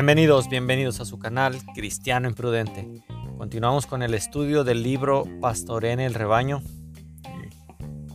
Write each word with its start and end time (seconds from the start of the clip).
Bienvenidos, 0.00 0.48
bienvenidos 0.48 0.98
a 1.00 1.04
su 1.04 1.18
canal 1.18 1.58
Cristiano 1.74 2.26
Imprudente. 2.26 2.88
Continuamos 3.36 3.84
con 3.84 4.02
el 4.02 4.14
estudio 4.14 4.64
del 4.64 4.82
libro 4.82 5.26
Pastoré 5.42 5.92
en 5.92 6.00
el 6.00 6.14
rebaño. 6.14 6.62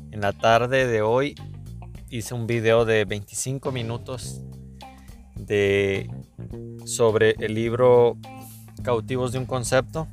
En 0.10 0.20
la 0.20 0.34
tarde 0.34 0.88
de 0.88 1.04
hoy 1.04 1.36
hice 2.10 2.34
un 2.34 2.48
video 2.48 2.86
de 2.86 3.06
25 3.06 3.72
minutos 3.72 4.42
de, 5.36 6.10
sobre 6.86 7.36
el 7.38 7.54
libro 7.54 8.18
Cautivos 8.82 9.32
de 9.32 9.38
un 9.38 9.46
concepto. 9.46 10.08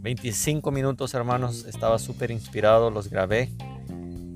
25 0.00 0.70
minutos 0.70 1.14
hermanos, 1.14 1.64
estaba 1.64 1.98
súper 1.98 2.30
inspirado, 2.30 2.90
los 2.90 3.08
grabé 3.08 3.52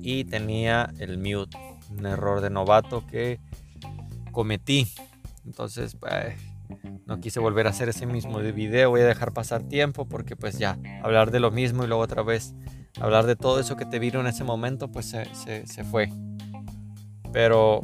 y 0.01 0.23
tenía 0.23 0.91
el 0.97 1.19
mute, 1.19 1.59
un 1.95 2.07
error 2.07 2.41
de 2.41 2.49
novato 2.49 3.05
que 3.05 3.39
cometí. 4.31 4.87
Entonces, 5.45 5.95
pues, 5.95 6.35
no 7.05 7.19
quise 7.19 7.39
volver 7.39 7.67
a 7.67 7.71
hacer 7.71 7.89
ese 7.89 8.05
mismo 8.05 8.39
video, 8.39 8.89
voy 8.89 9.01
a 9.01 9.05
dejar 9.05 9.33
pasar 9.33 9.63
tiempo 9.63 10.05
porque 10.07 10.35
pues 10.35 10.57
ya, 10.57 10.77
hablar 11.03 11.31
de 11.31 11.39
lo 11.39 11.51
mismo 11.51 11.83
y 11.83 11.87
luego 11.87 12.03
otra 12.03 12.23
vez 12.23 12.53
hablar 12.99 13.25
de 13.25 13.35
todo 13.35 13.59
eso 13.59 13.75
que 13.75 13.85
te 13.85 13.99
vino 13.99 14.19
en 14.19 14.27
ese 14.27 14.43
momento, 14.43 14.89
pues 14.91 15.07
se, 15.07 15.65
se 15.65 15.83
fue. 15.83 16.09
Pero 17.33 17.81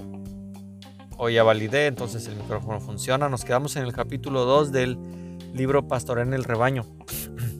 hoy 1.17 1.35
ya 1.35 1.43
validé, 1.43 1.87
entonces 1.87 2.27
el 2.27 2.35
micrófono 2.35 2.79
funciona. 2.79 3.29
Nos 3.29 3.43
quedamos 3.43 3.75
en 3.75 3.83
el 3.83 3.93
capítulo 3.93 4.45
2 4.45 4.71
del 4.71 4.97
libro 5.53 5.87
Pastor 5.87 6.19
en 6.19 6.33
el 6.33 6.43
Rebaño. 6.43 6.85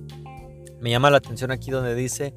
Me 0.81 0.91
llama 0.91 1.09
la 1.09 1.17
atención 1.17 1.51
aquí 1.51 1.71
donde 1.71 1.95
dice, 1.95 2.33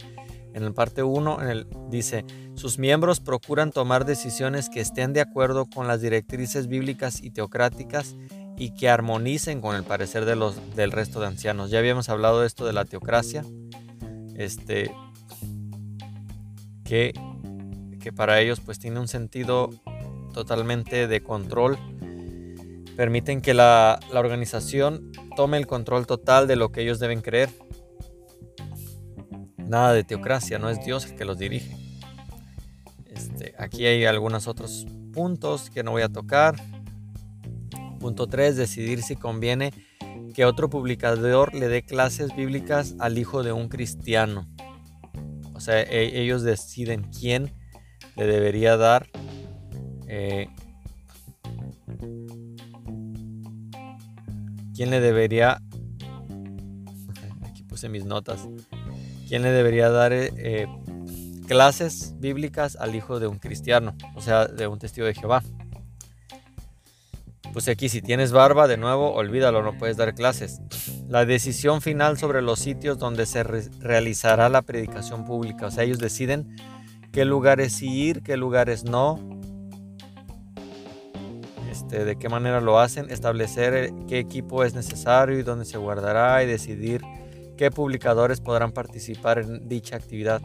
en 0.54 0.64
el 0.64 0.74
parte 0.74 1.02
1, 1.02 1.42
en 1.42 1.48
el, 1.48 1.66
dice, 1.90 2.24
sus 2.54 2.78
miembros 2.78 3.20
procuran 3.20 3.70
tomar 3.70 4.04
decisiones 4.04 4.68
que 4.68 4.80
estén 4.80 5.12
de 5.12 5.20
acuerdo 5.20 5.66
con 5.66 5.86
las 5.86 6.00
directrices 6.00 6.66
bíblicas 6.66 7.22
y 7.22 7.30
teocráticas 7.30 8.16
y 8.56 8.74
que 8.74 8.88
armonicen 8.88 9.60
con 9.60 9.76
el 9.76 9.84
parecer 9.84 10.24
de 10.24 10.36
los, 10.36 10.74
del 10.74 10.92
resto 10.92 11.20
de 11.20 11.28
ancianos. 11.28 11.70
Ya 11.70 11.78
habíamos 11.78 12.08
hablado 12.08 12.40
de 12.40 12.46
esto 12.46 12.66
de 12.66 12.72
la 12.72 12.84
teocracia, 12.84 13.44
este, 14.36 14.92
que, 16.84 17.12
que 18.00 18.12
para 18.12 18.40
ellos 18.40 18.60
pues 18.60 18.78
tiene 18.78 19.00
un 19.00 19.08
sentido 19.08 19.70
totalmente 20.34 21.06
de 21.06 21.22
control. 21.22 21.78
Permiten 22.96 23.40
que 23.40 23.54
la, 23.54 23.98
la 24.12 24.20
organización 24.20 25.10
tome 25.36 25.56
el 25.56 25.66
control 25.66 26.06
total 26.06 26.46
de 26.46 26.56
lo 26.56 26.70
que 26.70 26.82
ellos 26.82 26.98
deben 26.98 27.22
creer. 27.22 27.48
Nada 29.70 29.92
de 29.92 30.02
teocracia, 30.02 30.58
no 30.58 30.68
es 30.68 30.84
Dios 30.84 31.06
el 31.06 31.14
que 31.14 31.24
los 31.24 31.38
dirige. 31.38 31.76
Este, 33.06 33.54
aquí 33.56 33.86
hay 33.86 34.04
algunos 34.04 34.48
otros 34.48 34.84
puntos 35.12 35.70
que 35.70 35.84
no 35.84 35.92
voy 35.92 36.02
a 36.02 36.08
tocar. 36.08 36.56
Punto 38.00 38.26
3. 38.26 38.56
Decidir 38.56 39.00
si 39.04 39.14
conviene 39.14 39.72
que 40.34 40.44
otro 40.44 40.68
publicador 40.68 41.54
le 41.54 41.68
dé 41.68 41.84
clases 41.84 42.34
bíblicas 42.34 42.96
al 42.98 43.16
hijo 43.16 43.44
de 43.44 43.52
un 43.52 43.68
cristiano. 43.68 44.48
O 45.54 45.60
sea, 45.60 45.80
e, 45.80 46.20
ellos 46.20 46.42
deciden 46.42 47.04
quién 47.04 47.52
le 48.16 48.26
debería 48.26 48.76
dar 48.76 49.08
eh, 50.08 50.48
quién 54.74 54.90
le 54.90 54.98
debería 54.98 55.62
aquí 57.44 57.62
puse 57.62 57.88
mis 57.88 58.04
notas 58.04 58.48
quién 59.30 59.42
le 59.42 59.52
debería 59.52 59.90
dar 59.90 60.12
eh, 60.12 60.66
clases 61.46 62.14
bíblicas 62.18 62.74
al 62.74 62.96
hijo 62.96 63.20
de 63.20 63.28
un 63.28 63.38
cristiano, 63.38 63.94
o 64.16 64.20
sea, 64.20 64.46
de 64.46 64.66
un 64.66 64.80
testigo 64.80 65.06
de 65.06 65.14
Jehová. 65.14 65.44
Pues 67.52 67.68
aquí 67.68 67.88
si 67.88 68.02
tienes 68.02 68.32
barba, 68.32 68.66
de 68.66 68.76
nuevo, 68.76 69.12
olvídalo, 69.14 69.62
no 69.62 69.78
puedes 69.78 69.96
dar 69.96 70.16
clases. 70.16 70.60
La 71.08 71.24
decisión 71.26 71.80
final 71.80 72.18
sobre 72.18 72.42
los 72.42 72.58
sitios 72.58 72.98
donde 72.98 73.24
se 73.24 73.44
realizará 73.44 74.48
la 74.48 74.62
predicación 74.62 75.24
pública, 75.24 75.66
o 75.66 75.70
sea, 75.70 75.84
ellos 75.84 76.00
deciden 76.00 76.56
qué 77.12 77.24
lugares 77.24 77.80
ir, 77.82 78.24
qué 78.24 78.36
lugares 78.36 78.82
no, 78.82 79.20
este, 81.70 82.04
de 82.04 82.16
qué 82.16 82.28
manera 82.28 82.60
lo 82.60 82.80
hacen, 82.80 83.08
establecer 83.10 83.74
eh, 83.74 83.94
qué 84.08 84.18
equipo 84.18 84.64
es 84.64 84.74
necesario 84.74 85.38
y 85.38 85.44
dónde 85.44 85.66
se 85.66 85.78
guardará 85.78 86.42
y 86.42 86.48
decidir 86.48 87.02
qué 87.60 87.70
publicadores 87.70 88.40
podrán 88.40 88.72
participar 88.72 89.38
en 89.38 89.68
dicha 89.68 89.94
actividad. 89.94 90.40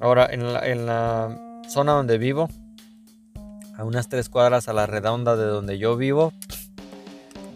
Ahora, 0.00 0.26
en 0.32 0.86
la, 0.86 1.60
zona 1.68 1.92
donde 1.92 2.16
vivo, 2.16 2.48
a 3.76 3.84
unas 3.84 4.08
tres 4.08 4.30
cuadras 4.30 4.68
a 4.68 4.72
la 4.72 4.86
redonda 4.86 5.36
de 5.36 5.44
donde 5.44 5.76
yo 5.76 5.94
vivo, 5.98 6.32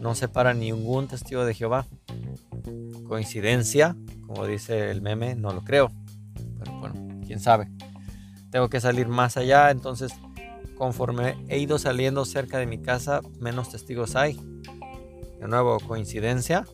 no 0.03 0.15
se 0.15 0.29
para 0.29 0.53
ningún 0.53 1.09
testigo 1.09 1.47
de 1.47 1.55
Jehová. 1.55 1.87
Coincidencia, 3.09 3.97
como 4.27 4.45
dice 4.45 4.91
el 4.91 5.01
meme, 5.01 5.35
no 5.35 5.55
lo 5.55 5.65
creo. 5.65 5.91
Pero 6.59 6.79
bueno, 6.79 7.23
quién 7.27 7.41
sabe. 7.41 7.71
Tengo 8.51 8.69
que 8.69 8.83
salir 8.83 9.09
más 9.09 9.39
allá, 9.39 9.71
entonces 9.71 10.13
conforme 10.77 11.35
he 11.49 11.59
ido 11.59 11.79
saliendo 11.79 12.27
cerca 12.27 12.59
de 12.59 12.67
mi 12.67 12.77
casa, 12.77 13.23
menos 13.41 13.71
testigos 13.71 14.17
hay. 14.17 14.39
De 15.41 15.49
nuevo, 15.49 15.79
coincidencia, 15.81 16.67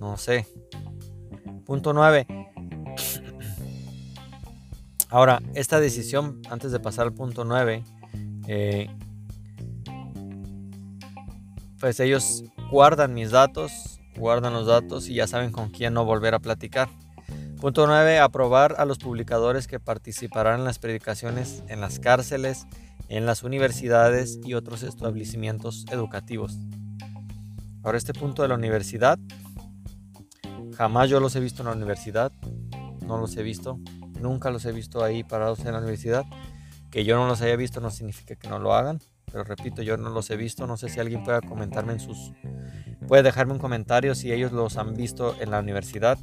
no 0.00 0.16
sé. 0.16 0.46
Punto 1.66 1.92
9. 1.92 2.26
Ahora, 5.10 5.42
esta 5.54 5.78
decisión, 5.80 6.40
antes 6.48 6.72
de 6.72 6.80
pasar 6.80 7.06
al 7.06 7.12
punto 7.12 7.44
9, 7.44 7.84
eh, 8.48 8.88
pues 11.78 12.00
ellos 12.00 12.44
guardan 12.70 13.14
mis 13.14 13.30
datos, 13.30 14.00
guardan 14.16 14.52
los 14.52 14.66
datos 14.66 15.08
y 15.08 15.14
ya 15.14 15.26
saben 15.26 15.52
con 15.52 15.70
quién 15.70 15.94
no 15.94 16.04
volver 16.04 16.34
a 16.34 16.38
platicar. 16.38 16.88
Punto 17.60 17.86
9. 17.86 18.20
Aprobar 18.20 18.76
a 18.78 18.84
los 18.84 18.98
publicadores 18.98 19.66
que 19.66 19.80
participarán 19.80 20.60
en 20.60 20.64
las 20.64 20.78
predicaciones 20.78 21.62
en 21.68 21.80
las 21.80 21.98
cárceles, 21.98 22.66
en 23.08 23.26
las 23.26 23.42
universidades 23.42 24.38
y 24.44 24.54
otros 24.54 24.82
establecimientos 24.82 25.84
educativos. 25.90 26.56
Ahora 27.82 27.98
este 27.98 28.12
punto 28.12 28.42
de 28.42 28.48
la 28.48 28.54
universidad, 28.54 29.18
jamás 30.80 31.10
yo 31.10 31.20
los 31.20 31.36
he 31.36 31.40
visto 31.40 31.60
en 31.60 31.66
la 31.66 31.74
universidad, 31.74 32.32
no 33.06 33.18
los 33.18 33.36
he 33.36 33.42
visto, 33.42 33.78
Nunca 34.20 34.50
los 34.50 34.64
he 34.66 34.72
visto 34.72 35.02
ahí 35.02 35.24
parados 35.24 35.60
en 35.60 35.72
la 35.72 35.78
universidad. 35.78 36.24
Que 36.90 37.04
yo 37.04 37.16
no 37.16 37.26
los 37.26 37.40
haya 37.40 37.56
visto 37.56 37.80
no 37.80 37.90
significa 37.90 38.34
que 38.36 38.48
no 38.48 38.58
lo 38.58 38.74
hagan. 38.74 39.00
Pero 39.32 39.44
repito, 39.44 39.82
yo 39.82 39.96
no 39.96 40.10
los 40.10 40.30
he 40.30 40.36
visto. 40.36 40.66
No 40.66 40.76
sé 40.76 40.88
si 40.88 41.00
alguien 41.00 41.24
pueda 41.24 41.40
comentarme 41.40 41.94
en 41.94 42.00
sus... 42.00 42.32
Puede 43.08 43.22
dejarme 43.22 43.54
un 43.54 43.58
comentario 43.58 44.14
si 44.14 44.32
ellos 44.32 44.52
los 44.52 44.76
han 44.76 44.94
visto 44.94 45.34
en 45.40 45.50
la 45.50 45.60
universidad. 45.60 46.18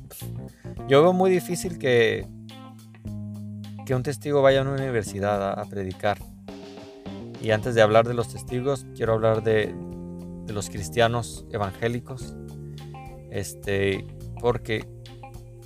Yo 0.87 1.01
veo 1.01 1.11
muy 1.11 1.31
difícil 1.31 1.79
que, 1.79 2.27
que 3.85 3.95
un 3.95 4.03
testigo 4.03 4.41
vaya 4.41 4.59
a 4.59 4.61
una 4.61 4.73
universidad 4.73 5.59
a, 5.59 5.65
predicar. 5.65 6.19
Y 7.41 7.51
antes 7.51 7.75
de 7.75 7.81
hablar 7.81 8.07
de 8.07 8.13
los 8.13 8.31
testigos, 8.31 8.85
quiero 8.95 9.13
hablar 9.13 9.43
de, 9.43 9.73
de 10.45 10.53
los 10.53 10.69
cristianos 10.69 11.45
evangélicos. 11.51 12.35
Este, 13.31 14.05
porque 14.39 14.87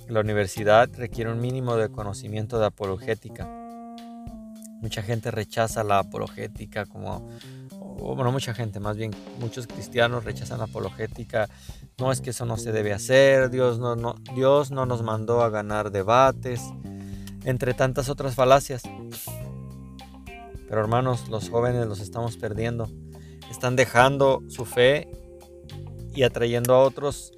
la 0.08 0.20
universidad 0.20 0.88
requiere 0.96 1.30
un 1.30 1.40
mínimo 1.40 1.76
de 1.76 1.90
conocimiento 1.90 2.58
de 2.58 2.66
apologética. 2.66 3.48
Mucha 4.80 5.02
gente 5.02 5.30
rechaza 5.30 5.84
la 5.84 6.00
apologética 6.00 6.86
como, 6.86 7.28
bueno, 7.98 8.32
mucha 8.32 8.52
gente, 8.52 8.80
más 8.80 8.96
bien 8.96 9.12
muchos 9.38 9.66
cristianos 9.66 10.24
rechazan 10.24 10.58
la 10.58 10.64
apologética. 10.64 11.48
No 11.98 12.10
es 12.10 12.20
que 12.20 12.30
eso 12.30 12.44
no 12.46 12.56
se 12.56 12.72
debe 12.72 12.92
hacer, 12.92 13.48
Dios 13.50 13.78
no, 13.78 14.14
Dios 14.34 14.70
no 14.70 14.86
nos 14.86 15.02
mandó 15.02 15.42
a 15.42 15.50
ganar 15.50 15.92
debates, 15.92 16.62
entre 17.44 17.74
tantas 17.74 18.08
otras 18.08 18.34
falacias. 18.34 18.82
Pero 20.68 20.80
hermanos, 20.80 21.28
los 21.28 21.48
jóvenes 21.48 21.86
los 21.86 22.00
estamos 22.00 22.36
perdiendo. 22.36 22.88
Están 23.50 23.76
dejando 23.76 24.42
su 24.48 24.64
fe 24.64 25.08
y 26.14 26.24
atrayendo 26.24 26.74
a 26.74 26.80
otros 26.80 27.32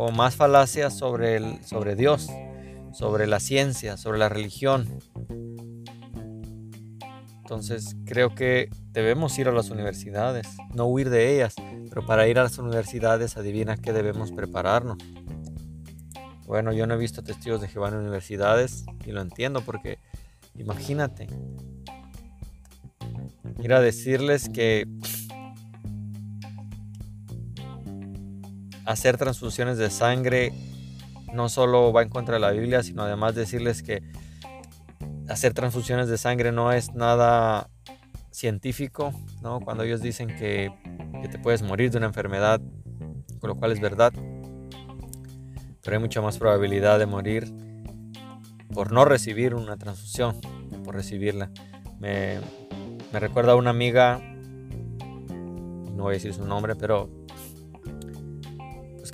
o 0.00 0.12
más 0.12 0.36
falacias 0.36 0.96
sobre, 0.96 1.34
el, 1.34 1.64
sobre 1.64 1.96
Dios, 1.96 2.28
sobre 2.92 3.26
la 3.26 3.40
ciencia, 3.40 3.96
sobre 3.96 4.20
la 4.20 4.28
religión. 4.28 5.00
Entonces 7.40 7.96
creo 8.06 8.32
que 8.32 8.70
debemos 8.92 9.36
ir 9.40 9.48
a 9.48 9.52
las 9.52 9.70
universidades, 9.70 10.46
no 10.72 10.86
huir 10.86 11.10
de 11.10 11.34
ellas, 11.34 11.56
pero 11.88 12.06
para 12.06 12.28
ir 12.28 12.38
a 12.38 12.44
las 12.44 12.58
universidades 12.58 13.36
adivina 13.36 13.76
que 13.76 13.92
debemos 13.92 14.30
prepararnos. 14.30 14.98
Bueno, 16.46 16.72
yo 16.72 16.86
no 16.86 16.94
he 16.94 16.98
visto 16.98 17.24
testigos 17.24 17.60
de 17.60 17.66
Jehová 17.66 17.88
en 17.88 17.96
universidades 17.96 18.84
y 19.04 19.10
lo 19.10 19.20
entiendo 19.20 19.62
porque 19.62 19.98
imagínate 20.54 21.26
ir 23.60 23.72
a 23.72 23.80
decirles 23.80 24.48
que 24.48 24.86
hacer 28.88 29.18
transfusiones 29.18 29.76
de 29.76 29.90
sangre 29.90 30.52
no 31.34 31.50
solo 31.50 31.92
va 31.92 32.02
en 32.02 32.08
contra 32.08 32.34
de 32.36 32.40
la 32.40 32.50
Biblia, 32.52 32.82
sino 32.82 33.02
además 33.02 33.34
decirles 33.34 33.82
que 33.82 34.02
hacer 35.28 35.52
transfusiones 35.52 36.08
de 36.08 36.16
sangre 36.16 36.52
no 36.52 36.72
es 36.72 36.94
nada 36.94 37.68
científico, 38.30 39.12
¿no? 39.42 39.60
Cuando 39.60 39.84
ellos 39.84 40.00
dicen 40.00 40.28
que 40.28 40.72
que 41.20 41.28
te 41.28 41.38
puedes 41.38 41.62
morir 41.62 41.90
de 41.90 41.98
una 41.98 42.06
enfermedad, 42.06 42.60
con 43.40 43.48
lo 43.48 43.56
cual 43.56 43.72
es 43.72 43.80
verdad. 43.80 44.12
Pero 45.82 45.96
hay 45.96 46.00
mucha 46.00 46.22
más 46.22 46.38
probabilidad 46.38 46.98
de 46.98 47.06
morir 47.06 47.52
por 48.72 48.92
no 48.92 49.04
recibir 49.04 49.54
una 49.54 49.76
transfusión, 49.76 50.40
por 50.84 50.94
recibirla. 50.94 51.50
Me, 51.98 52.38
me 53.12 53.20
recuerda 53.20 53.52
a 53.52 53.56
una 53.56 53.70
amiga, 53.70 54.18
no 55.94 56.04
voy 56.04 56.12
a 56.12 56.14
decir 56.14 56.32
su 56.32 56.46
nombre, 56.46 56.76
pero 56.76 57.17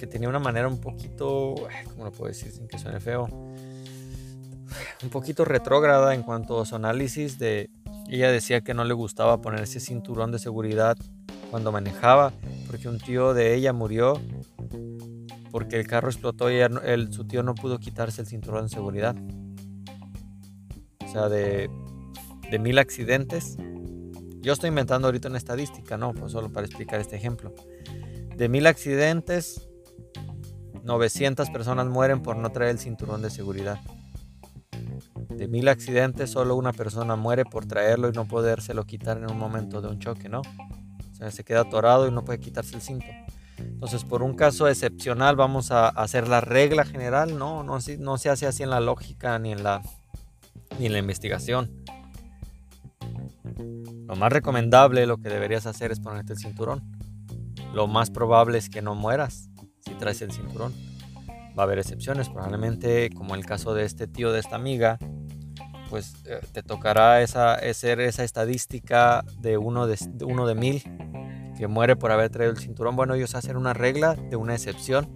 que 0.05 0.11
tenía 0.11 0.29
una 0.29 0.39
manera 0.39 0.69
un 0.69 0.83
poquito, 0.83 1.55
¿cómo 1.87 2.05
lo 2.05 2.13
puedo 2.13 2.29
decir 2.29 2.53
sin 2.53 2.69
que 2.69 2.79
suene 2.79 3.01
feo? 3.01 3.27
Un 5.03 5.09
poquito 5.09 5.47
retrógrada 5.47 6.15
en 6.15 6.23
cuanto 6.23 6.61
a 6.61 6.67
su 6.67 6.77
análisis 6.77 7.39
de, 7.39 7.71
ella 8.11 8.31
decía 8.31 8.61
que 8.61 8.75
no 8.75 8.85
le 8.85 8.93
gustaba 8.93 9.41
ponerse 9.41 9.81
cinturón 9.81 10.31
de 10.31 10.39
seguridad 10.39 10.99
cuando 11.51 11.73
manejaba, 11.73 12.35
porque 12.67 12.91
un 12.91 12.99
tío 12.99 13.33
de 13.33 13.55
ella 13.55 13.73
murió 13.73 14.21
porque 15.51 15.77
el 15.81 15.87
carro 15.87 16.09
explotó 16.09 16.51
y 16.51 16.57
el, 16.57 17.11
su 17.11 17.25
tío 17.25 17.43
no 17.43 17.55
pudo 17.55 17.79
quitarse 17.79 18.21
el 18.21 18.27
cinturón 18.27 18.65
de 18.65 18.69
seguridad. 18.69 19.17
O 21.03 21.09
sea, 21.11 21.31
de, 21.31 21.71
de 22.51 22.59
mil 22.59 22.77
accidentes, 22.79 23.57
yo 24.43 24.53
estoy 24.53 24.69
inventando 24.69 25.09
ahorita 25.09 25.29
una 25.29 25.39
estadística, 25.39 25.97
no, 25.97 26.13
pues 26.13 26.33
solo 26.33 26.53
para 26.53 26.67
explicar 26.67 27.01
este 27.01 27.17
ejemplo. 27.17 27.55
De 28.37 28.49
mil 28.51 28.67
accidentes, 28.67 29.69
900 30.85 31.49
personas 31.49 31.87
mueren 31.87 32.21
por 32.23 32.37
no 32.37 32.51
traer 32.51 32.73
el 32.73 32.79
cinturón 32.79 33.23
de 33.23 33.31
seguridad. 33.31 33.81
De 35.31 35.49
mil 35.49 35.69
accidentes, 35.69 36.31
solo 36.31 36.57
una 36.57 36.73
persona 36.73 37.17
muere 37.17 37.45
por 37.45 37.67
traerlo 37.67 38.09
y 38.09 38.13
no 38.13 38.27
podérselo 38.27 38.85
quitar 38.85 39.17
en 39.17 39.31
un 39.31 39.39
momento 39.39 39.81
de 39.81 39.89
un 39.89 39.99
choque, 39.99 40.29
¿no? 40.29 40.41
O 40.41 41.15
sea, 41.15 41.31
se 41.31 41.43
queda 41.43 41.63
atorado 41.63 42.07
y 42.07 42.13
no 42.13 42.25
puede 42.25 42.39
quitarse 42.39 42.77
el 42.77 42.83
cinto. 42.83 43.07
Entonces, 43.57 44.05
por 44.05 44.23
un 44.23 44.35
caso 44.35 44.69
excepcional, 44.69 45.37
vamos 45.37 45.71
a 45.71 45.89
hacer 45.89 46.29
la 46.29 46.41
regla 46.41 46.85
general, 46.85 47.39
¿no? 47.39 47.63
No, 47.63 47.81
se 47.81 48.31
hace 48.31 48.47
así 48.47 48.63
en 48.63 48.71
la 48.71 48.81
lógica 48.81 49.39
ni 49.39 49.53
en 49.53 49.63
la, 49.63 49.81
ni 50.79 50.87
en 50.87 50.93
la 50.93 50.99
investigación. 50.99 51.83
Lo 54.07 54.17
más 54.17 54.33
recomendable, 54.33 55.07
lo 55.07 55.17
que 55.17 55.31
deberías 55.31 55.67
hacer 55.67 55.93
es 55.93 56.01
ponerte 56.01 56.35
el 56.35 56.39
cinturón. 56.39 56.83
Lo 57.73 57.87
más 57.87 58.11
probable 58.11 58.59
es 58.59 58.69
que 58.69 58.83
no 58.83 58.95
mueras 58.95 59.49
traes 60.05 60.21
el 60.21 60.33
cinturón. 60.33 60.75
Va 61.59 61.63
a 61.63 61.65
haber 61.65 61.79
excepciones, 61.79 62.29
probablemente 62.29 63.09
como 63.11 63.35
el 63.35 63.47
caso 63.47 63.75
de 63.75 63.85
este 63.85 64.07
tío 64.07 64.33
de 64.33 64.41
esta 64.41 64.57
amiga, 64.57 64.99
pues 65.89 66.15
eh, 66.27 66.41
te 66.53 66.63
tocará 66.63 67.23
esa, 67.23 67.59
ser 67.73 68.01
esa 68.01 68.23
estadística 68.23 69.25
de 69.39 69.57
uno 69.57 69.87
de, 69.87 69.97
uno 70.27 70.47
de 70.47 70.55
mil 70.55 70.83
que 71.57 71.69
muere 71.69 71.97
por 71.97 72.13
haber 72.13 72.29
traído 72.29 72.53
el 72.53 72.59
cinturón. 72.59 72.97
Bueno, 72.97 73.15
ellos 73.15 73.35
hacen 73.35 73.57
una 73.57 73.73
regla 73.73 74.15
de 74.15 74.37
una 74.37 74.55
excepción 74.55 75.09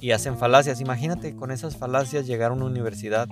y 0.00 0.12
hacen 0.12 0.38
falacias. 0.38 0.80
Imagínate 0.80 1.34
con 1.34 1.50
esas 1.50 1.76
falacias 1.76 2.28
llegar 2.28 2.52
a 2.52 2.54
una 2.54 2.66
universidad. 2.66 3.26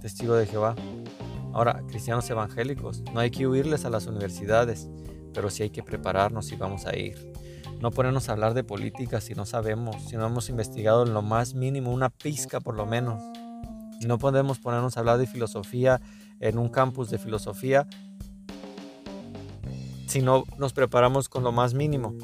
Testigo 0.00 0.34
de 0.34 0.46
Jehová. 0.46 0.74
Ahora, 1.52 1.82
cristianos 1.86 2.28
evangélicos, 2.28 3.02
no 3.12 3.20
hay 3.20 3.30
que 3.30 3.46
huirles 3.46 3.84
a 3.84 3.90
las 3.90 4.06
universidades, 4.06 4.88
pero 5.32 5.48
sí 5.48 5.62
hay 5.62 5.70
que 5.70 5.84
prepararnos 5.84 6.46
si 6.46 6.56
vamos 6.56 6.86
a 6.86 6.96
ir. 6.96 7.30
No 7.80 7.90
ponernos 7.90 8.28
a 8.28 8.32
hablar 8.32 8.52
de 8.52 8.62
política 8.62 9.20
si 9.20 9.34
no 9.34 9.46
sabemos, 9.46 9.96
si 10.04 10.16
no 10.16 10.26
hemos 10.26 10.50
investigado 10.50 11.06
en 11.06 11.14
lo 11.14 11.22
más 11.22 11.54
mínimo, 11.54 11.90
una 11.90 12.10
pizca 12.10 12.60
por 12.60 12.76
lo 12.76 12.84
menos. 12.84 13.22
No 14.06 14.18
podemos 14.18 14.58
ponernos 14.58 14.96
a 14.96 15.00
hablar 15.00 15.18
de 15.18 15.26
filosofía 15.26 16.00
en 16.40 16.58
un 16.58 16.68
campus 16.68 17.10
de 17.10 17.18
filosofía 17.18 17.86
si 20.06 20.20
no 20.20 20.44
nos 20.58 20.72
preparamos 20.72 21.28
con 21.28 21.42
lo 21.42 21.52
más 21.52 21.72
mínimo. 21.72 22.14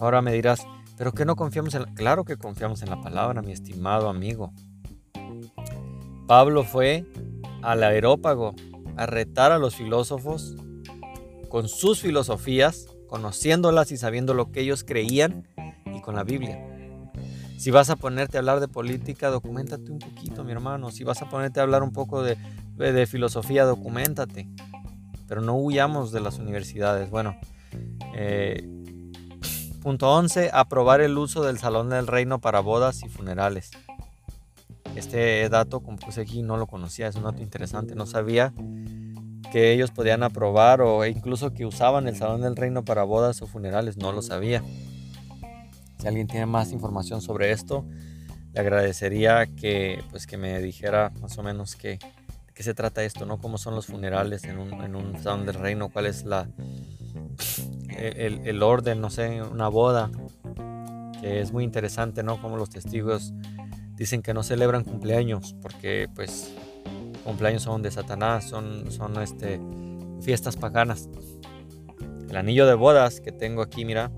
Ahora 0.00 0.22
me 0.22 0.32
dirás, 0.32 0.66
¿pero 0.96 1.12
qué 1.12 1.24
no 1.24 1.36
confiamos 1.36 1.74
en 1.74 1.82
la... 1.82 1.94
Claro 1.94 2.24
que 2.24 2.36
confiamos 2.36 2.82
en 2.82 2.90
la 2.90 3.00
palabra, 3.00 3.42
mi 3.42 3.52
estimado 3.52 4.08
amigo. 4.08 4.52
Pablo 6.26 6.64
fue 6.64 7.06
al 7.62 7.82
aerópago 7.82 8.54
a 8.96 9.06
retar 9.06 9.52
a 9.52 9.58
los 9.58 9.76
filósofos 9.76 10.56
con 11.48 11.68
sus 11.68 12.00
filosofías, 12.00 12.86
conociéndolas 13.14 13.92
y 13.92 13.96
sabiendo 13.96 14.34
lo 14.34 14.50
que 14.50 14.58
ellos 14.58 14.82
creían 14.82 15.46
y 15.86 16.00
con 16.00 16.16
la 16.16 16.24
Biblia. 16.24 16.58
Si 17.56 17.70
vas 17.70 17.88
a 17.88 17.94
ponerte 17.94 18.36
a 18.36 18.40
hablar 18.40 18.58
de 18.58 18.66
política, 18.66 19.30
documentate 19.30 19.92
un 19.92 20.00
poquito, 20.00 20.42
mi 20.42 20.50
hermano. 20.50 20.90
Si 20.90 21.04
vas 21.04 21.22
a 21.22 21.28
ponerte 21.28 21.60
a 21.60 21.62
hablar 21.62 21.84
un 21.84 21.92
poco 21.92 22.24
de, 22.24 22.36
de 22.76 23.06
filosofía, 23.06 23.66
documentate. 23.66 24.48
Pero 25.28 25.42
no 25.42 25.54
huyamos 25.54 26.10
de 26.10 26.22
las 26.22 26.40
universidades. 26.40 27.08
Bueno, 27.08 27.36
eh, 28.16 28.68
punto 29.80 30.12
11. 30.12 30.50
Aprobar 30.52 31.00
el 31.00 31.16
uso 31.16 31.44
del 31.44 31.58
Salón 31.58 31.90
del 31.90 32.08
Reino 32.08 32.40
para 32.40 32.58
bodas 32.58 33.04
y 33.04 33.08
funerales. 33.08 33.70
Este 34.96 35.48
dato, 35.48 35.84
como 35.84 35.98
puse 35.98 36.22
aquí, 36.22 36.42
no 36.42 36.56
lo 36.56 36.66
conocía, 36.66 37.06
es 37.06 37.14
un 37.14 37.22
dato 37.22 37.42
interesante. 37.42 37.94
No 37.94 38.06
sabía 38.06 38.52
que 39.54 39.70
ellos 39.70 39.92
podían 39.92 40.24
aprobar 40.24 40.80
o 40.80 41.06
incluso 41.06 41.52
que 41.54 41.64
usaban 41.64 42.08
el 42.08 42.16
Salón 42.16 42.40
del 42.40 42.56
Reino 42.56 42.84
para 42.84 43.04
bodas 43.04 43.40
o 43.40 43.46
funerales, 43.46 43.96
no 43.96 44.10
lo 44.10 44.20
sabía. 44.20 44.64
Si 46.00 46.08
alguien 46.08 46.26
tiene 46.26 46.44
más 46.44 46.72
información 46.72 47.22
sobre 47.22 47.52
esto, 47.52 47.86
le 48.52 48.58
agradecería 48.58 49.46
que, 49.46 50.02
pues, 50.10 50.26
que 50.26 50.36
me 50.38 50.60
dijera 50.60 51.12
más 51.20 51.38
o 51.38 51.44
menos 51.44 51.76
qué, 51.76 52.00
qué 52.52 52.64
se 52.64 52.74
trata 52.74 53.04
esto, 53.04 53.26
¿no? 53.26 53.38
Cómo 53.38 53.56
son 53.56 53.76
los 53.76 53.86
funerales 53.86 54.42
en 54.42 54.58
un, 54.58 54.72
en 54.82 54.96
un 54.96 55.22
Salón 55.22 55.46
del 55.46 55.54
Reino, 55.54 55.88
cuál 55.88 56.06
es 56.06 56.24
la, 56.24 56.48
el, 57.96 58.40
el 58.44 58.60
orden, 58.60 59.00
no 59.00 59.08
sé, 59.08 59.40
una 59.40 59.68
boda, 59.68 60.10
que 61.20 61.40
es 61.40 61.52
muy 61.52 61.62
interesante, 61.62 62.24
¿no? 62.24 62.42
Cómo 62.42 62.56
los 62.56 62.70
testigos 62.70 63.32
dicen 63.94 64.20
que 64.20 64.34
no 64.34 64.42
celebran 64.42 64.82
cumpleaños 64.82 65.54
porque 65.62 66.08
pues 66.12 66.52
cumpleaños 67.24 67.62
son 67.62 67.82
de 67.82 67.90
Satanás, 67.90 68.48
son, 68.48 68.90
son 68.90 69.20
este, 69.20 69.60
fiestas 70.20 70.56
paganas. 70.56 71.08
El 72.28 72.36
anillo 72.36 72.66
de 72.66 72.74
bodas 72.74 73.20
que 73.20 73.32
tengo 73.32 73.62
aquí, 73.62 73.84
mira, 73.84 74.10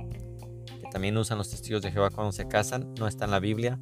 que 0.80 0.88
también 0.90 1.16
usan 1.16 1.38
los 1.38 1.50
testigos 1.50 1.82
de 1.82 1.92
Jehová 1.92 2.10
cuando 2.10 2.32
se 2.32 2.48
casan, 2.48 2.94
no 2.98 3.06
está 3.06 3.24
en 3.24 3.30
la 3.30 3.40
Biblia. 3.40 3.78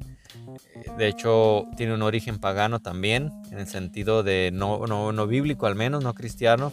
Eh, 0.75 0.91
de 0.97 1.07
hecho, 1.07 1.65
tiene 1.77 1.93
un 1.93 2.01
origen 2.01 2.39
pagano 2.39 2.79
también, 2.79 3.31
en 3.51 3.59
el 3.59 3.67
sentido 3.67 4.23
de 4.23 4.51
no, 4.53 4.85
no, 4.87 5.11
no 5.11 5.27
bíblico 5.27 5.65
al 5.65 5.75
menos, 5.75 6.03
no 6.03 6.13
cristiano. 6.13 6.71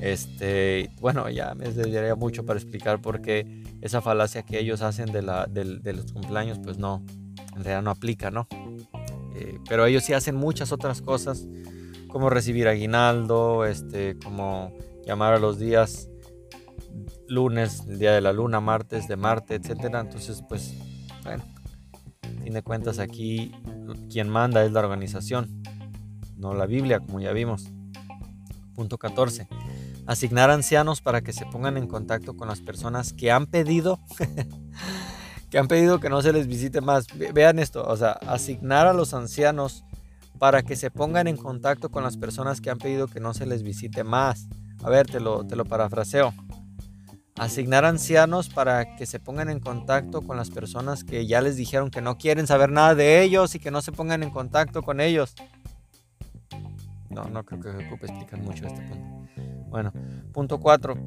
Este, 0.00 0.90
bueno, 1.00 1.28
ya 1.30 1.54
me 1.54 1.70
dedicaría 1.70 2.14
mucho 2.14 2.44
para 2.44 2.58
explicar 2.58 3.00
por 3.00 3.22
qué 3.22 3.62
esa 3.80 4.02
falacia 4.02 4.42
que 4.42 4.58
ellos 4.58 4.82
hacen 4.82 5.10
de, 5.10 5.22
la, 5.22 5.46
de 5.46 5.92
los 5.92 6.12
cumpleaños, 6.12 6.58
pues 6.58 6.78
no, 6.78 7.02
en 7.54 7.64
realidad 7.64 7.82
no 7.82 7.90
aplica, 7.90 8.30
¿no? 8.30 8.46
Eh, 9.38 9.58
pero 9.68 9.84
ellos 9.84 10.04
sí 10.04 10.14
hacen 10.14 10.34
muchas 10.34 10.72
otras 10.72 11.02
cosas, 11.02 11.46
como 12.08 12.30
recibir 12.30 12.68
aguinaldo, 12.68 13.66
este, 13.66 14.16
como 14.18 14.72
llamar 15.04 15.34
a 15.34 15.38
los 15.38 15.58
días 15.58 16.08
lunes, 17.28 17.82
el 17.86 17.98
día 17.98 18.12
de 18.12 18.20
la 18.20 18.32
luna, 18.32 18.60
martes, 18.60 19.08
de 19.08 19.16
Marte, 19.16 19.56
etcétera. 19.56 20.00
Entonces, 20.00 20.42
pues, 20.48 20.74
bueno, 21.22 21.44
fin 22.42 22.54
de 22.54 22.62
cuentas 22.62 22.98
aquí 22.98 23.52
quien 24.10 24.28
manda 24.28 24.64
es 24.64 24.72
la 24.72 24.80
organización, 24.80 25.62
no 26.36 26.54
la 26.54 26.66
Biblia, 26.66 27.00
como 27.00 27.20
ya 27.20 27.32
vimos. 27.32 27.70
Punto 28.74 28.98
14. 28.98 29.48
Asignar 30.06 30.50
ancianos 30.50 31.00
para 31.00 31.20
que 31.20 31.32
se 31.32 31.46
pongan 31.46 31.76
en 31.76 31.86
contacto 31.86 32.36
con 32.36 32.48
las 32.48 32.60
personas 32.60 33.12
que 33.12 33.30
han 33.30 33.46
pedido 33.46 34.00
que 35.56 35.60
han 35.60 35.68
pedido 35.68 36.00
que 36.00 36.10
no 36.10 36.20
se 36.20 36.34
les 36.34 36.48
visite 36.48 36.82
más. 36.82 37.06
Vean 37.32 37.58
esto, 37.58 37.82
o 37.82 37.96
sea, 37.96 38.10
asignar 38.10 38.86
a 38.86 38.92
los 38.92 39.14
ancianos 39.14 39.86
para 40.38 40.62
que 40.62 40.76
se 40.76 40.90
pongan 40.90 41.28
en 41.28 41.38
contacto 41.38 41.88
con 41.88 42.02
las 42.02 42.18
personas 42.18 42.60
que 42.60 42.68
han 42.68 42.76
pedido 42.76 43.08
que 43.08 43.20
no 43.20 43.32
se 43.32 43.46
les 43.46 43.62
visite 43.62 44.04
más. 44.04 44.48
A 44.84 44.90
ver, 44.90 45.06
te 45.06 45.18
lo, 45.18 45.46
te 45.46 45.56
lo 45.56 45.64
parafraseo. 45.64 46.34
Asignar 47.38 47.86
ancianos 47.86 48.50
para 48.50 48.96
que 48.96 49.06
se 49.06 49.18
pongan 49.18 49.48
en 49.48 49.60
contacto 49.60 50.20
con 50.20 50.36
las 50.36 50.50
personas 50.50 51.04
que 51.04 51.26
ya 51.26 51.40
les 51.40 51.56
dijeron 51.56 51.90
que 51.90 52.02
no 52.02 52.18
quieren 52.18 52.46
saber 52.46 52.70
nada 52.70 52.94
de 52.94 53.22
ellos 53.22 53.54
y 53.54 53.58
que 53.58 53.70
no 53.70 53.80
se 53.80 53.92
pongan 53.92 54.22
en 54.22 54.28
contacto 54.28 54.82
con 54.82 55.00
ellos. 55.00 55.34
No, 57.08 57.30
no 57.30 57.44
creo 57.44 57.62
que 57.62 57.72
se 57.72 57.86
ocupe 57.86 58.04
explicar 58.04 58.42
mucho 58.42 58.66
este 58.66 58.82
punto. 58.82 59.26
Bueno, 59.70 59.90
punto 60.34 60.60
4. 60.60 60.98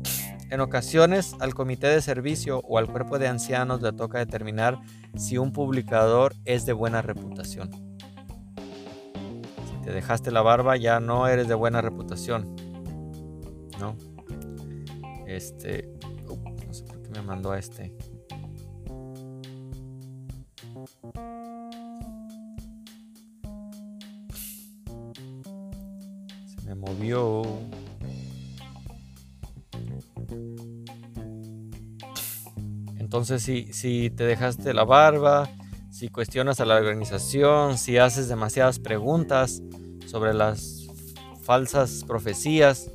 En 0.52 0.62
ocasiones 0.62 1.36
al 1.40 1.54
comité 1.54 1.88
de 1.88 2.02
servicio 2.02 2.62
o 2.68 2.80
al 2.80 2.88
cuerpo 2.88 3.20
de 3.20 3.28
ancianos 3.28 3.84
le 3.84 3.94
toca 3.94 4.18
determinar 4.18 4.80
si 5.16 5.38
un 5.38 5.54
publicador 5.54 6.34
es 6.44 6.66
de 6.66 6.74
buena 6.74 7.04
reputación. 7.04 7.70
Si 9.68 9.86
te 9.86 9.92
dejaste 9.92 10.32
la 10.32 10.42
barba 10.42 10.76
ya 10.76 11.00
no 11.00 11.28
eres 11.28 11.48
de 11.48 11.54
buena 11.54 11.82
reputación. 11.82 12.56
¿No? 13.80 13.96
Este... 15.28 15.94
no 16.66 16.74
sé 16.74 16.84
por 16.84 17.00
qué 17.04 17.10
me 17.12 17.22
mandó 17.22 17.52
a 17.52 17.60
este. 17.60 17.94
Se 26.48 26.62
me 26.66 26.74
movió. 26.74 27.44
Entonces, 33.20 33.44
si, 33.44 33.74
si 33.74 34.10
te 34.12 34.24
dejaste 34.24 34.74
la 34.74 34.86
barba, 34.86 35.50
si 35.92 36.08
cuestionas 36.08 36.62
a 36.62 36.66
la 36.66 36.78
organización, 36.78 37.78
si 37.78 37.98
haces 37.98 38.30
demasiadas 38.30 38.80
preguntas 38.80 39.62
sobre 40.06 40.34
las 40.34 40.88
falsas 41.44 42.06
profecías, 42.08 42.90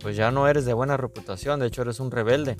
pues 0.00 0.16
ya 0.16 0.30
no 0.30 0.48
eres 0.48 0.64
de 0.64 0.72
buena 0.72 0.96
reputación, 0.96 1.60
de 1.60 1.66
hecho 1.66 1.82
eres 1.82 2.00
un 2.00 2.10
rebelde. 2.10 2.56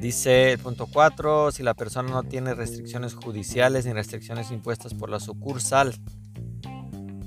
Dice 0.00 0.52
el 0.52 0.60
punto 0.60 0.86
4, 0.90 1.52
si 1.52 1.62
la 1.62 1.74
persona 1.74 2.08
no 2.08 2.22
tiene 2.22 2.54
restricciones 2.54 3.12
judiciales 3.12 3.84
ni 3.84 3.92
restricciones 3.92 4.50
impuestas 4.50 4.94
por 4.94 5.10
la 5.10 5.20
sucursal. 5.20 5.94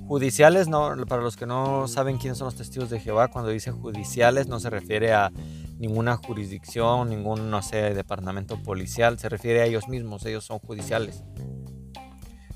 Judiciales, 0.08 0.68
no, 0.68 0.96
para 1.08 1.22
los 1.22 1.38
que 1.38 1.46
no 1.46 1.88
saben 1.88 2.18
quiénes 2.18 2.40
son 2.40 2.46
los 2.46 2.56
testigos 2.56 2.90
de 2.90 3.00
Jehová, 3.00 3.28
cuando 3.28 3.52
dice 3.52 3.70
judiciales 3.70 4.48
no 4.48 4.60
se 4.60 4.72
refiere 4.72 5.14
a 5.14 5.32
ninguna 5.80 6.18
jurisdicción, 6.18 7.10
ningún, 7.10 7.50
no 7.50 7.62
sé, 7.62 7.94
departamento 7.94 8.62
policial, 8.62 9.18
se 9.18 9.30
refiere 9.30 9.62
a 9.62 9.66
ellos 9.66 9.88
mismos, 9.88 10.26
ellos 10.26 10.44
son 10.44 10.60
judiciales. 10.60 11.24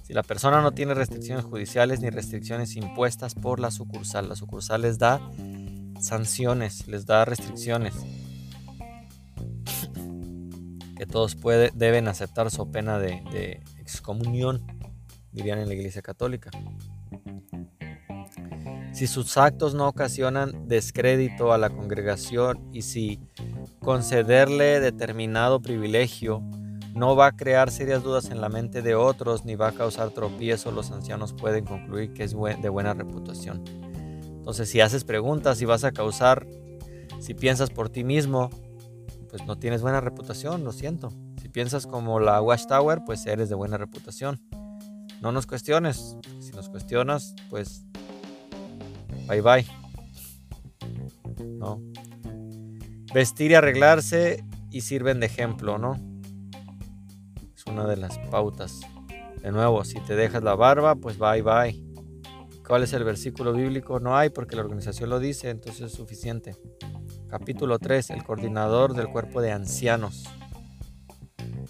Si 0.04 0.14
la 0.14 0.24
persona 0.24 0.62
no 0.62 0.74
tiene 0.74 0.94
restricciones 0.94 1.46
judiciales 1.46 2.02
ni 2.02 2.10
restricciones 2.10 2.76
impuestas 2.76 3.34
por 3.34 3.62
la 3.62 3.72
sucursal, 3.72 4.28
la 4.28 4.36
sucursal 4.36 4.82
les 4.82 5.00
da 5.00 5.22
sanciones, 6.02 6.86
les 6.90 7.06
da 7.06 7.24
restricciones 7.24 7.94
que 10.98 11.06
todos 11.06 11.38
deben 11.74 12.10
aceptar 12.10 12.52
su 12.52 12.70
pena 12.72 13.00
de 13.00 13.64
excomunión, 13.80 14.68
dirían 15.32 15.60
en 15.60 15.70
la 15.70 15.76
Iglesia 15.76 16.02
Católica. 16.02 16.52
Si 18.94 19.08
sus 19.08 19.38
actos 19.38 19.74
no 19.74 19.88
ocasionan 19.88 20.68
descrédito 20.68 21.52
a 21.52 21.58
la 21.58 21.72
congregación 21.72 22.70
y 22.72 22.84
si 22.84 23.20
concederle 23.80 24.80
determinado 24.80 25.62
privilegio 25.62 26.44
no 26.94 27.16
va 27.16 27.28
a 27.28 27.32
crear 27.32 27.72
serias 27.72 28.04
dudas 28.04 28.30
en 28.30 28.40
la 28.40 28.50
mente 28.50 28.84
de 28.84 28.94
otros 28.94 29.46
ni 29.46 29.56
va 29.56 29.70
a 29.70 29.72
causar 29.72 30.12
tropiezo, 30.12 30.72
los 30.72 30.92
ancianos 30.92 31.34
pueden 31.34 31.66
concluir 31.66 32.14
que 32.14 32.24
es 32.24 32.36
de 32.62 32.70
buena 32.70 32.94
reputación. 32.94 33.64
Entonces, 34.28 34.70
si 34.70 34.80
haces 34.80 35.04
preguntas 35.04 35.60
y 35.62 35.66
vas 35.66 35.84
a 35.86 35.92
causar, 35.92 36.46
si 37.20 37.34
piensas 37.34 37.72
por 37.72 37.90
ti 37.90 38.04
mismo, 38.04 38.52
pues 39.30 39.44
no 39.48 39.58
tienes 39.58 39.82
buena 39.82 40.02
reputación, 40.02 40.64
lo 40.64 40.72
siento. 40.72 41.10
Si 41.42 41.50
piensas 41.50 41.88
como 41.88 42.20
la 42.20 42.40
Watchtower, 42.42 43.02
pues 43.06 43.26
eres 43.26 43.50
de 43.50 43.56
buena 43.56 43.78
reputación. 43.78 44.40
No 45.20 45.32
nos 45.32 45.48
cuestiones. 45.48 46.18
Si 46.40 46.52
nos 46.52 46.70
cuestionas, 46.70 47.34
pues 47.50 47.88
bye 49.28 49.42
bye. 49.42 49.66
¿No? 51.58 51.82
Vestir 53.14 53.52
y 53.52 53.56
arreglarse 53.56 54.44
y 54.72 54.82
sirven 54.82 55.20
de 55.20 55.28
ejemplo, 55.28 55.78
¿no? 55.78 55.94
Es 57.56 57.66
una 57.68 57.86
de 57.86 57.98
las 57.98 58.18
pautas. 58.30 58.82
De 59.42 59.52
nuevo, 59.52 59.84
si 59.84 60.00
te 60.00 60.16
dejas 60.16 60.44
la 60.44 60.56
barba, 60.56 60.96
pues 60.96 61.18
bye 61.18 61.42
bye. 61.42 61.84
¿Cuál 62.68 62.84
es 62.84 62.94
el 62.94 63.04
versículo 63.04 63.54
bíblico? 63.54 64.00
No 64.00 64.16
hay 64.18 64.30
porque 64.30 64.56
la 64.56 64.62
organización 64.62 65.10
lo 65.10 65.20
dice, 65.20 65.50
entonces 65.50 65.82
es 65.82 65.92
suficiente. 65.92 66.56
Capítulo 67.28 67.78
3. 67.78 68.12
El 68.12 68.24
coordinador 68.24 68.94
del 68.94 69.10
cuerpo 69.10 69.42
de 69.42 69.52
ancianos. 69.52 70.24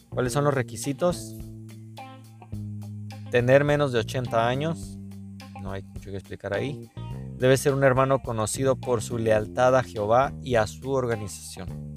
¿Cuáles 0.09 0.33
son 0.33 0.43
los 0.43 0.53
requisitos? 0.53 1.35
Tener 3.31 3.63
menos 3.63 3.91
de 3.91 3.99
80 3.99 4.47
años. 4.47 4.97
No 5.61 5.71
hay 5.71 5.81
mucho 5.81 6.11
que 6.11 6.17
explicar 6.17 6.53
ahí. 6.53 6.89
Debe 7.43 7.57
ser 7.57 7.73
un 7.73 7.83
hermano 7.83 8.19
conocido 8.19 8.77
por 8.77 9.01
su 9.01 9.17
lealtad 9.17 9.75
a 9.75 9.83
Jehová 9.83 10.31
y 10.41 10.55
a 10.55 10.65
su 10.65 10.89
organización. 10.91 11.93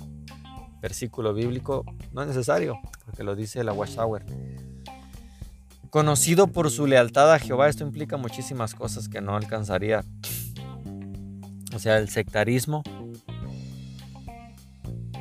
Versículo 0.83 1.35
bíblico 1.35 1.85
no 2.11 2.23
es 2.23 2.27
necesario, 2.27 2.81
porque 3.05 3.23
lo 3.23 3.37
dice 3.37 3.63
la 3.63 3.73
Watchtower. 3.73 4.27
Conocido 5.89 6.49
por 6.49 6.73
su 6.73 6.89
lealtad 6.89 7.33
a 7.33 7.39
Jehová, 7.39 7.69
esto 7.69 7.85
implica 7.85 8.17
muchísimas 8.17 8.75
cosas 8.75 9.09
que 9.09 9.21
no 9.21 9.37
alcanzaría. 9.37 10.05
O 11.73 11.79
sea, 11.79 11.99
el 11.99 12.09
sectarismo, 12.09 12.83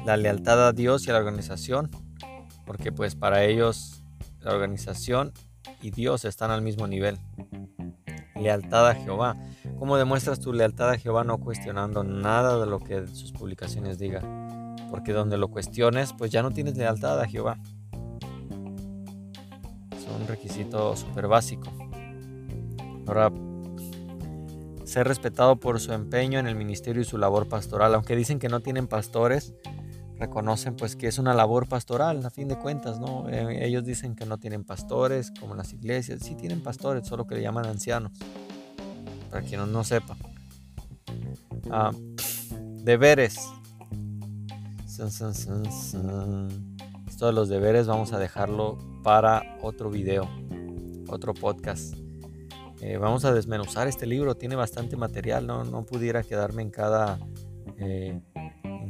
la 0.07 0.17
lealtad 0.17 0.69
a 0.69 0.73
Dios 0.73 1.05
y 1.05 1.11
a 1.11 1.13
la 1.13 1.19
organización, 1.19 1.91
porque 2.65 2.91
pues 2.91 3.13
para 3.13 3.43
ellos 3.43 4.03
la 4.39 4.55
organización 4.55 5.33
y 5.83 5.91
Dios 5.91 6.25
están 6.25 6.49
al 6.49 6.63
mismo 6.63 6.87
nivel. 6.87 7.19
Lealtad 8.33 8.89
a 8.89 8.95
Jehová. 8.95 9.37
¿Cómo 9.77 9.97
demuestras 9.97 10.39
tu 10.39 10.53
lealtad 10.53 10.91
a 10.91 10.97
Jehová 10.97 11.23
no 11.23 11.37
cuestionando 11.37 12.03
nada 12.03 12.59
de 12.59 12.65
lo 12.65 12.79
que 12.79 13.07
sus 13.07 13.31
publicaciones 13.31 13.99
digan? 13.99 14.75
Porque 14.89 15.11
donde 15.11 15.37
lo 15.37 15.49
cuestiones, 15.49 16.13
pues 16.13 16.31
ya 16.31 16.41
no 16.41 16.51
tienes 16.51 16.77
lealtad 16.77 17.19
a 17.19 17.27
Jehová. 17.27 17.57
Es 19.91 20.07
un 20.07 20.27
requisito 20.27 20.95
súper 20.95 21.27
básico. 21.27 21.71
Ahora, 23.05 23.31
ser 24.85 25.07
respetado 25.07 25.57
por 25.57 25.79
su 25.79 25.91
empeño 25.91 26.39
en 26.39 26.47
el 26.47 26.55
ministerio 26.55 27.01
y 27.01 27.05
su 27.05 27.17
labor 27.17 27.49
pastoral. 27.49 27.93
Aunque 27.95 28.15
dicen 28.15 28.39
que 28.39 28.47
no 28.47 28.61
tienen 28.61 28.87
pastores, 28.87 29.53
reconocen 30.17 30.75
pues 30.75 30.95
que 30.95 31.07
es 31.07 31.17
una 31.19 31.33
labor 31.33 31.67
pastoral 31.67 32.25
a 32.25 32.29
fin 32.29 32.47
de 32.47 32.57
cuentas, 32.57 32.99
¿no? 32.99 33.27
Eh, 33.29 33.65
ellos 33.65 33.83
dicen 33.83 34.15
que 34.15 34.25
no 34.25 34.37
tienen 34.37 34.63
pastores 34.63 35.31
como 35.37 35.55
las 35.55 35.73
iglesias, 35.73 36.21
sí 36.23 36.35
tienen 36.35 36.63
pastores, 36.63 37.05
solo 37.07 37.27
que 37.27 37.35
le 37.35 37.41
llaman 37.41 37.65
ancianos, 37.65 38.11
para 39.35 39.45
quien 39.45 39.69
no, 39.69 39.83
sepa. 39.83 40.15
Ah, 41.69 41.91
deberes. 42.85 43.37
Esto 47.09 47.25
de 47.25 47.33
los 47.33 47.49
deberes 47.49 47.85
vamos 47.85 48.13
a 48.13 48.17
dejarlo 48.17 48.77
para 49.03 49.57
otro 49.61 49.89
video, 49.89 50.29
otro 51.09 51.33
podcast. 51.33 51.95
Eh, 52.79 52.95
vamos 52.95 53.25
a 53.25 53.33
desmenuzar 53.33 53.89
este 53.89 54.05
libro, 54.05 54.35
tiene 54.35 54.55
bastante 54.55 54.95
material, 54.95 55.45
no, 55.45 55.85
pudiera 55.85 56.23
quedarme 56.23 56.61
en 56.61 56.69
cada... 56.69 57.19
Eh, 57.77 58.21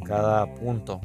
cada 0.05 0.53
punto. 0.53 1.01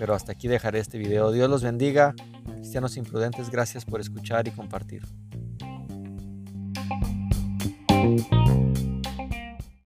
Pero 0.00 0.14
hasta 0.14 0.32
aquí 0.32 0.48
dejaré 0.48 0.80
este 0.80 0.98
video. 0.98 1.30
Dios 1.30 1.48
los 1.48 1.62
bendiga. 1.62 2.16
Cristianos 2.56 2.96
imprudentes, 2.96 3.50
gracias 3.50 3.84
por 3.84 4.00
escuchar 4.00 4.48
y 4.48 4.50
compartir. 4.50 5.04